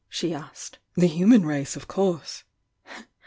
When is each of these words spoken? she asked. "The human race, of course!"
she 0.09 0.33
asked. 0.33 0.79
"The 0.95 1.05
human 1.05 1.45
race, 1.45 1.75
of 1.75 1.87
course!" 1.87 2.43